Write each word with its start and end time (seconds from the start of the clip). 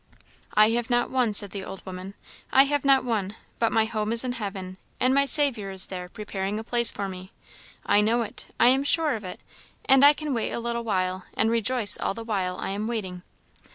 "I 0.55 0.71
have 0.71 0.89
not 0.89 1.11
one," 1.11 1.31
said 1.31 1.51
the 1.51 1.63
old 1.63 1.85
woman, 1.85 2.15
"I 2.51 2.63
have 2.63 2.83
not 2.83 3.03
one; 3.05 3.35
but 3.59 3.71
my 3.71 3.85
home 3.85 4.11
is 4.11 4.23
in 4.23 4.31
heaven, 4.31 4.77
and 4.99 5.13
my 5.13 5.25
Saviour 5.25 5.69
is 5.69 5.85
there, 5.85 6.09
preparing 6.09 6.57
a 6.57 6.63
place 6.63 6.89
for 6.89 7.07
me. 7.07 7.31
I 7.85 8.01
know 8.01 8.23
it 8.23 8.47
I 8.59 8.69
am 8.69 8.83
sure 8.83 9.13
of 9.15 9.23
it 9.23 9.39
and 9.85 10.03
I 10.03 10.13
can 10.13 10.33
wait 10.33 10.53
a 10.53 10.59
little 10.59 10.83
while, 10.83 11.25
and 11.35 11.51
rejoice 11.51 11.99
all 11.99 12.15
the 12.15 12.23
while 12.23 12.57
I 12.57 12.69
am 12.69 12.87
waiting. 12.87 13.21